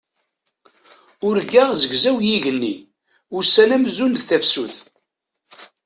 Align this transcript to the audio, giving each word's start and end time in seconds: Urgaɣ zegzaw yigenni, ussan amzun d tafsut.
Urgaɣ 1.27 1.69
zegzaw 1.81 2.17
yigenni, 2.27 2.75
ussan 3.37 3.69
amzun 3.75 4.11
d 4.17 4.21
tafsut. 4.27 4.75